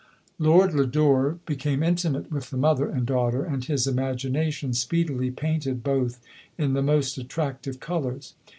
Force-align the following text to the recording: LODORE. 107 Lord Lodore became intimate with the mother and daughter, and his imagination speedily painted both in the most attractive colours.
LODORE. 0.39 0.57
107 0.57 0.99
Lord 1.03 1.13
Lodore 1.13 1.39
became 1.45 1.83
intimate 1.83 2.31
with 2.31 2.49
the 2.49 2.57
mother 2.57 2.89
and 2.89 3.05
daughter, 3.05 3.43
and 3.45 3.63
his 3.63 3.85
imagination 3.85 4.73
speedily 4.73 5.29
painted 5.29 5.83
both 5.83 6.19
in 6.57 6.73
the 6.73 6.81
most 6.81 7.19
attractive 7.19 7.79
colours. 7.79 8.33